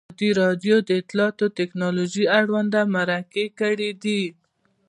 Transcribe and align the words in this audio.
ازادي 0.07 0.29
راډیو 0.41 0.75
د 0.83 0.89
اطلاعاتی 1.01 1.47
تکنالوژي 1.59 2.23
اړوند 2.39 2.73
مرکې 2.95 3.45
کړي. 3.59 3.91